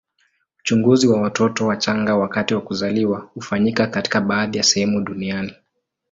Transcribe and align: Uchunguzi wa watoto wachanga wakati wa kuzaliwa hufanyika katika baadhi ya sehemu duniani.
Uchunguzi 0.59 1.07
wa 1.07 1.21
watoto 1.21 1.67
wachanga 1.67 2.15
wakati 2.15 2.53
wa 2.53 2.61
kuzaliwa 2.61 3.19
hufanyika 3.33 3.87
katika 3.87 4.21
baadhi 4.21 4.57
ya 4.57 4.63
sehemu 4.63 5.01
duniani. 5.01 5.53